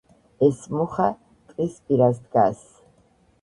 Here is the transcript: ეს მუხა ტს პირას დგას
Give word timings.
ეს 0.45 0.61
მუხა 0.77 1.05
ტს 1.51 1.77
პირას 1.85 2.17
დგას 2.25 2.65